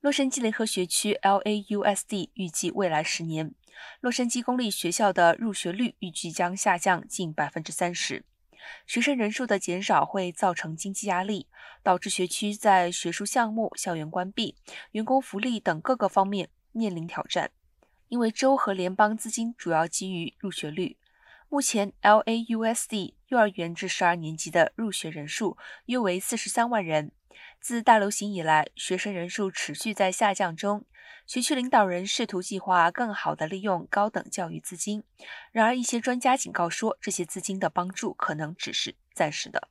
[0.00, 3.54] 洛杉矶联合学区 （LAUSD） 预计未来十年，
[4.00, 8.24] 洛杉矶公立学校的入学率预计将下降近百分之三十。
[8.86, 11.48] 学生人数的减少会造成经济压力，
[11.82, 14.56] 导致学区在学术项目、校园关闭、
[14.92, 17.50] 员工福利等各个方面面临挑战。
[18.08, 20.96] 因为州和联邦资金主要基于入学率，
[21.50, 27.12] 目前 LAUSD 幼儿园至十二年级的入学人数约为四十三万人。
[27.60, 30.84] 自大流行以来，学生人数持续在下降中。
[31.26, 35.04] 学区领导人试图计划更好地利用高等教育资金，
[35.52, 39.68] 然而一些专家警告说，这些资金的帮助可能只是暂时的。